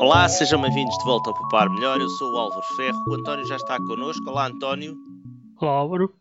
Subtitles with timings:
[0.00, 2.00] Olá, sejam bem-vindos de volta ao Popar Melhor.
[2.00, 3.02] Eu sou o Álvaro Ferro.
[3.08, 4.30] O António já está connosco.
[4.30, 4.96] Olá, António.
[5.60, 6.14] Olá, Álvaro.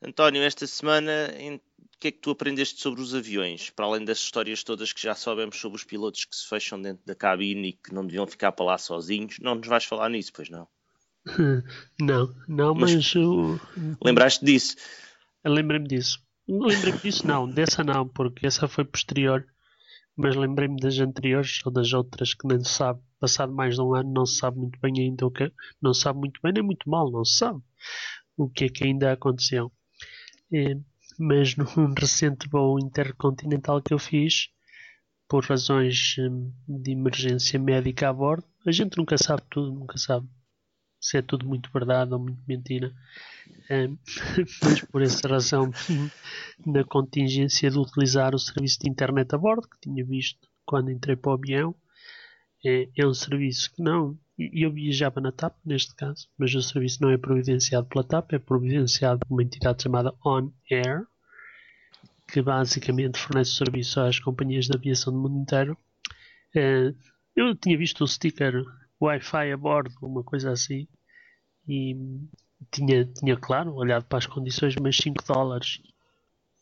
[0.00, 1.10] António, esta semana,
[1.78, 3.70] o que é que tu aprendeste sobre os aviões?
[3.70, 7.04] Para além das histórias todas que já sabemos sobre os pilotos que se fecham dentro
[7.04, 10.32] da cabine e que não deviam ficar para lá sozinhos, não nos vais falar nisso,
[10.32, 10.68] pois não?
[11.98, 12.94] Não, não, mas.
[12.94, 13.58] mas eu...
[14.04, 14.76] Lembraste disso?
[15.42, 16.22] Lembrei-me disso.
[16.46, 19.46] Lembrei-me disso, não, dessa não, porque essa foi posterior
[20.16, 23.00] mas lembrei-me das anteriores ou das outras que nem se sabe.
[23.18, 26.02] Passado mais de um ano não se sabe muito bem ainda o que não se
[26.02, 27.60] sabe muito bem nem muito mal, não se sabe
[28.36, 29.72] o que é que ainda aconteceu.
[30.52, 30.76] É,
[31.18, 34.48] mas num recente voo intercontinental que eu fiz,
[35.28, 40.28] por razões hum, de emergência médica a bordo, a gente nunca sabe tudo, nunca sabe
[41.04, 42.90] se é tudo muito verdade ou muito mentira.
[44.62, 45.70] Mas por essa razão,
[46.64, 51.14] na contingência de utilizar o serviço de internet a bordo, que tinha visto quando entrei
[51.14, 51.74] para o avião,
[52.64, 54.18] é, é um serviço que não.
[54.38, 58.38] Eu viajava na TAP, neste caso, mas o serviço não é providenciado pela TAP, é
[58.38, 61.06] providenciado por uma entidade chamada On Air,
[62.32, 65.76] que basicamente fornece serviço às companhias de aviação do mundo inteiro.
[66.56, 66.94] É,
[67.36, 68.64] eu tinha visto o sticker
[69.00, 70.86] Wi-Fi a bordo, uma coisa assim,
[71.68, 71.96] e
[72.70, 75.80] tinha, tinha claro, olhado para as condições, mas 5 dólares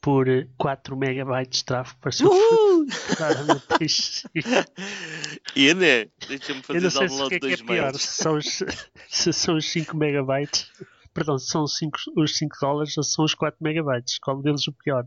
[0.01, 0.27] por
[0.59, 2.87] 4 megabytes de tráfego pareceu uh!
[3.17, 4.25] claramente
[5.55, 6.09] E né?
[6.27, 8.63] Deixa-me fazer Eu não sei se que é, que é pior, se são, os,
[9.09, 10.71] se são os 5 megabytes,
[11.15, 14.67] perdão, se são cinco, os 5 dólares ou se são os 4 megabytes, qual deles
[14.67, 15.07] o pior?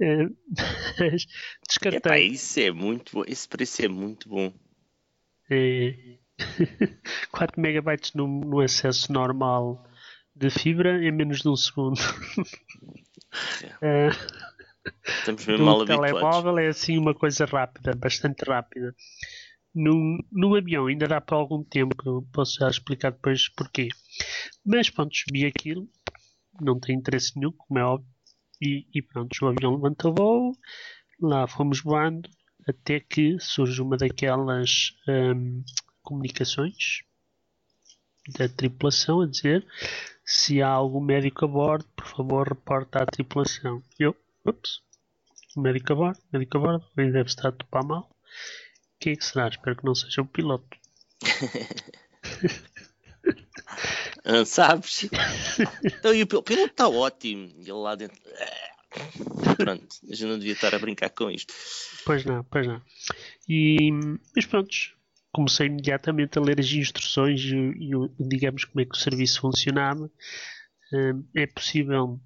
[0.00, 0.34] Uh,
[1.68, 1.98] descartei.
[1.98, 4.52] Epá, isso é muito bom, esse preço é muito bom.
[5.50, 6.18] É,
[7.32, 9.84] 4 megabytes no, acesso normal
[10.34, 12.00] de fibra em menos de um segundo.
[13.82, 14.08] É.
[15.06, 16.10] Estamos mesmo mal habituados.
[16.10, 18.94] telemóvel é assim uma coisa rápida, bastante rápida.
[19.74, 23.88] No, no avião ainda dá para algum tempo, posso já explicar depois porquê.
[24.64, 25.86] Mas pronto, vi aquilo,
[26.58, 28.08] não tem interesse nenhum, como é óbvio,
[28.60, 30.52] e, e pronto, o avião levanta voo,
[31.20, 32.28] lá fomos voando,
[32.66, 35.62] até que surge uma daquelas hum,
[36.08, 37.02] comunicações
[38.38, 39.66] da tripulação a dizer
[40.24, 43.82] se há algum médico a bordo, por favor, reporta à tripulação.
[43.98, 44.80] Eu, ups,
[45.54, 48.10] médico a bordo, médico a bordo, ele deve estar a topar mal.
[48.98, 49.48] Quem é que será?
[49.48, 50.76] Espero que não seja o piloto.
[54.24, 55.08] não sabes?
[55.84, 57.52] Então, e o piloto está ótimo.
[57.58, 58.18] E ele lá dentro.
[59.56, 61.52] Pronto, a gente não devia estar a brincar com isto.
[62.04, 62.82] Pois não, pois não.
[63.48, 63.90] E,
[64.34, 64.74] mas pronto,
[65.32, 70.10] comecei imediatamente a ler as instruções e, e, digamos como é que o serviço funcionava.
[70.92, 72.18] Um, é possível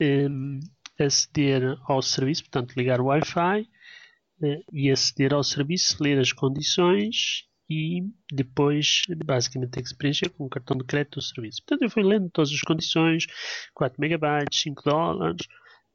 [0.00, 0.60] um,
[0.98, 3.62] aceder ao serviço, portanto ligar o Wi-Fi
[4.42, 10.28] uh, e aceder ao serviço, ler as condições e depois basicamente tem que se preencher
[10.30, 11.62] com um cartão de crédito do serviço.
[11.62, 13.26] Portanto eu fui lendo todas as condições,
[13.72, 15.46] 4 megabytes, 5 dólares,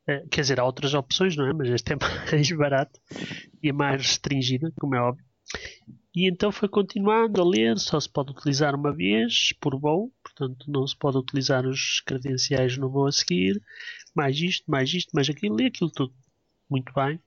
[0.09, 1.53] uh, quer dizer, há outras opções, não é?
[1.53, 1.97] Mas este é
[2.31, 2.99] mais barato
[3.61, 5.25] e é mais restringida, como é óbvio.
[6.15, 10.71] E então foi continuando a ler, só se pode utilizar uma vez por voo, portanto
[10.71, 13.61] não se pode utilizar os credenciais no voo a seguir,
[14.15, 16.13] mais isto, mais isto, mais aquilo, e aquilo tudo.
[16.69, 17.19] Muito bem.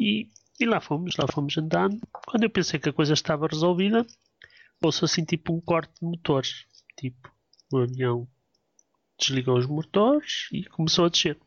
[0.00, 2.00] E, e lá fomos, lá fomos andando.
[2.26, 4.06] Quando eu pensei que a coisa estava resolvida,
[4.82, 6.64] ouço assim tipo um corte de motores.
[6.96, 7.30] Tipo,
[7.72, 8.26] o avião
[9.18, 11.38] desligou os motores e começou a descer.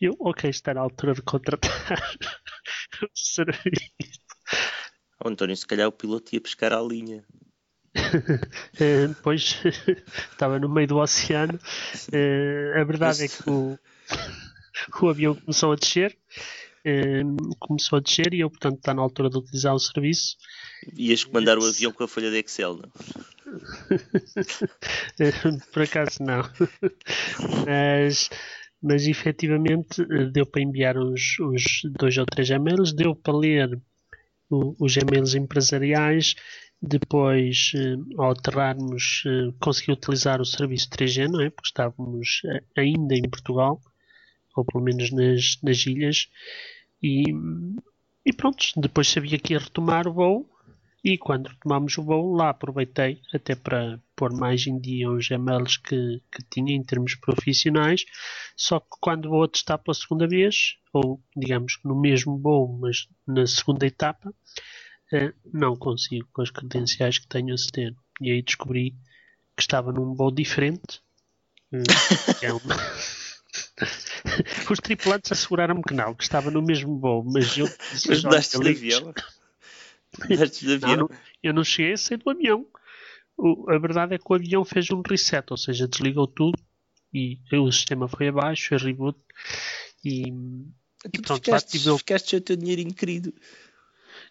[0.00, 1.70] Eu, ok, está na altura de contratar
[3.02, 4.19] o serviço.
[5.22, 7.24] Oh, António, se calhar o piloto ia pescar à linha.
[8.80, 9.60] Eh, depois
[10.32, 11.58] estava no meio do oceano.
[12.12, 13.78] Eh, a verdade é que o,
[15.02, 16.16] o avião começou a descer.
[16.84, 17.22] Eh,
[17.58, 20.36] começou a descer e eu, portanto, está na altura de utilizar o serviço.
[20.96, 22.90] Ias comandar o avião com a folha de Excel, não?
[25.72, 26.42] Por acaso não.
[27.66, 28.30] Mas,
[28.80, 33.80] mas efetivamente deu para enviar uns, uns dois ou três e-mails, deu para ler
[34.50, 36.34] os e-mails empresariais.
[36.82, 41.50] Depois, eh, ao aterrarmos, eh, consegui utilizar o serviço 3G, não é?
[41.50, 43.80] Porque estávamos eh, ainda em Portugal,
[44.56, 46.28] ou pelo menos nas, nas ilhas.
[47.02, 47.24] E,
[48.24, 50.48] e pronto, depois sabia que ia retomar o voo
[51.02, 55.78] e quando retomámos o voo, lá aproveitei até para pôr mais em dia os e-mails
[55.78, 58.04] que, que tinha em termos profissionais.
[58.54, 63.46] Só que quando vou testar pela segunda vez, ou digamos no mesmo voo, mas na
[63.46, 64.34] segunda etapa,
[65.12, 67.94] eh, não consigo com as credenciais que tenho a aceder.
[68.20, 68.94] E aí descobri
[69.56, 71.00] que estava num voo diferente.
[71.72, 71.82] Eh,
[72.42, 72.76] é uma...
[74.70, 77.66] Os tripulantes asseguraram-me que não, que estava no mesmo voo, mas eu
[78.06, 79.14] mas daste avião?
[80.30, 80.96] Antes de avião.
[80.96, 82.66] Não, não, eu não cheguei a sair do avião.
[83.36, 86.58] O- a verdade é que o avião fez um reset, ou seja, desligou tudo
[87.12, 89.18] e o sistema foi abaixo, fez reboot
[90.04, 93.32] e, Tu e pronto, lá ficaste, tive eu- ficaste o teu dinheirinho querido.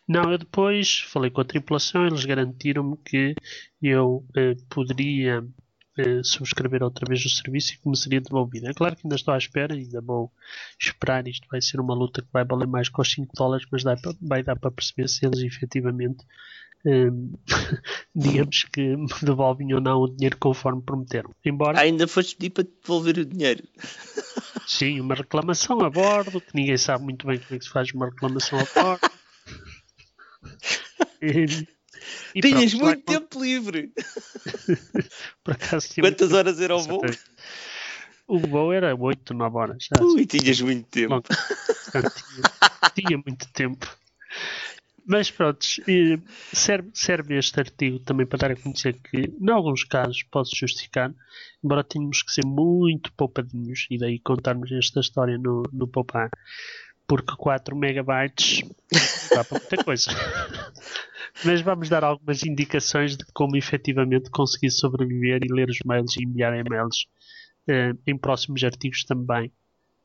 [0.08, 3.36] Não, eu depois falei com a tripulação, eles garantiram-me que
[3.81, 5.46] eu eh, poderia
[6.00, 8.68] eh, subscrever outra vez o serviço e que me seria devolvido.
[8.68, 10.31] É claro que ainda estou à espera, ainda vou
[10.80, 11.28] esperar.
[11.28, 13.96] Isto vai ser uma luta que vai valer mais que os 5 dólares, mas dá
[14.22, 16.24] vai dar para perceber se eles efetivamente,
[16.86, 17.10] eh,
[18.16, 21.36] digamos que me devolvem ou não o dinheiro conforme prometeram.
[21.44, 23.63] Embora, Ainda foste pedir para devolver o dinheiro.
[24.66, 27.92] sim, uma reclamação a bordo, que ninguém sabe muito bem como é que se faz
[27.94, 29.12] uma reclamação a bordo.
[32.35, 33.91] E- Tinhas pronto, muito com- tempo livre.
[35.44, 37.01] Por acaso Quantas horas era o voo?
[38.27, 39.88] O voo era 8, 9 horas.
[39.89, 41.21] Já, Ui, tinhas muito tempo.
[41.21, 43.88] Portanto, tinha, tinha muito tempo.
[45.11, 45.65] Mas pronto,
[46.53, 51.11] serve, serve este artigo também para dar a conhecer que, em alguns casos, pode-se justificar,
[51.63, 56.29] embora tenhamos que ser muito poupadinhos, e daí contarmos esta história no, no Poupar,
[57.09, 58.61] porque 4 megabytes
[59.31, 60.11] dá para muita coisa.
[61.44, 66.23] Mas vamos dar algumas indicações de como efetivamente conseguir sobreviver e ler os mails e
[66.23, 67.07] enviar e-mails
[67.67, 69.51] eh, em próximos artigos também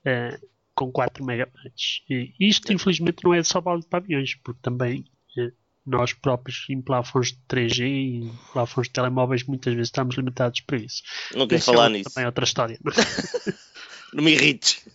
[0.05, 0.39] eh,
[0.75, 2.03] com 4 megabytes.
[2.09, 5.05] E isto, infelizmente, não é só válido para aviões, porque também
[5.37, 5.53] eh,
[5.85, 10.61] nós próprios em plafons de 3G e em plafons de telemóveis muitas vezes estamos limitados
[10.63, 11.03] para isso.
[11.35, 12.11] Não quero é falar outra- nisso.
[12.11, 12.79] Também é outra história.
[14.15, 14.87] Não me irrites.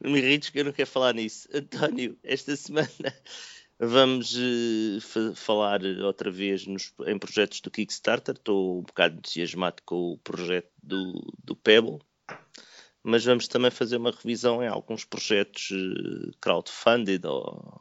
[0.00, 1.48] Não me irrites que eu não quero falar nisso.
[1.54, 2.88] António, esta semana
[3.78, 4.34] vamos
[5.02, 8.34] fa- falar outra vez nos- em projetos do Kickstarter.
[8.34, 11.98] Estou um bocado entusiasmado com o projeto do, do Pebble.
[13.02, 17.80] Mas vamos também fazer uma revisão em alguns projetos eh, crowdfunded ou,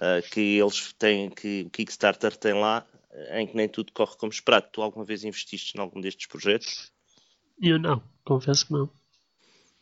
[0.00, 2.86] eh, que eles têm, que o Kickstarter tem lá,
[3.32, 4.68] em que nem tudo corre como esperado.
[4.72, 6.90] Tu alguma vez investiste em algum destes projetos?
[7.60, 8.90] Eu não, confesso que não.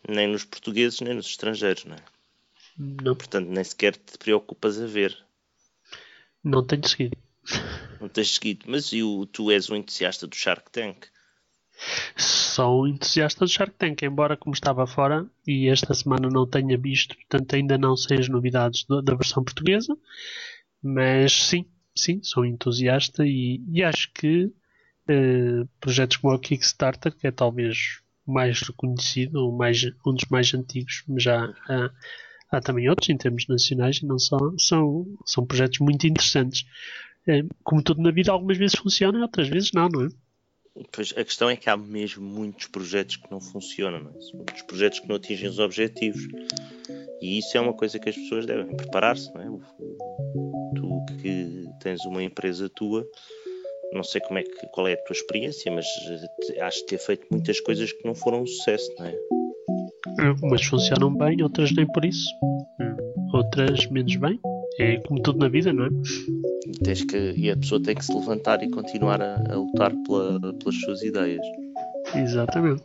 [0.09, 2.03] Nem nos portugueses, nem nos estrangeiros, não é?
[2.79, 5.17] Não, Portanto, nem sequer te preocupas a ver.
[6.43, 7.17] não tenho seguido.
[8.01, 8.65] Não tens seguido.
[8.69, 11.07] Mas e o, tu és um entusiasta do Shark Tank.
[12.17, 16.77] Sou um entusiasta do Shark Tank, embora como estava fora e esta semana não tenha
[16.77, 19.97] visto, portanto ainda não sei as novidades do- da versão portuguesa,
[20.83, 21.67] mas sim,
[21.97, 24.53] sim, sou entusiasta e, e acho que
[25.09, 31.03] eh, projetos como o Kickstarter, que é talvez mais reconhecido, mais, um dos mais antigos,
[31.09, 31.91] mas já há,
[32.51, 36.67] há também outros em termos nacionais e não só, são, são projetos muito interessantes.
[37.27, 40.09] Eh, como tudo na vida, algumas vezes funcionam e outras vezes não, não é?
[40.93, 44.37] Pois a questão é que há mesmo muitos projetos que não funcionam, não é?
[44.37, 46.23] Muitos projetos que não atingem os objetivos.
[47.21, 49.47] E isso é uma coisa que as pessoas devem preparar-se, não é?
[50.77, 53.05] Tu que tens uma empresa tua,
[53.93, 57.26] não sei como é que, qual é a tua experiência, mas eh, de ter feito
[57.31, 59.14] muitas coisas que não foram um sucesso, não é?
[60.43, 62.26] Umas funcionam bem, outras nem por isso.
[63.32, 64.38] Outras menos bem.
[64.81, 65.88] É como tudo na vida, não é?
[66.67, 69.93] E, tens que, e a pessoa tem que se levantar e continuar a, a lutar
[70.06, 71.44] pela- pelas suas ideias.
[72.14, 72.82] Exatamente.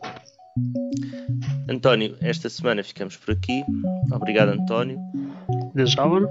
[1.68, 3.62] António, esta semana ficamos por aqui.
[4.12, 4.98] Obrigado, António.
[5.74, 6.28] Desde Álvaro?